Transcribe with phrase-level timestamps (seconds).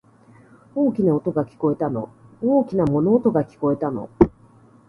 [0.73, 2.09] 大きな音が、聞こえたの。
[2.41, 4.09] 大きな物音が、聞こえたの。